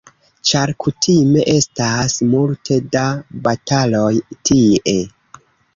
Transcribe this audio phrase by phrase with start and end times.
[0.51, 3.07] Ĉar kutime estas multe da
[3.45, 4.13] bataloj
[4.51, 5.01] tie.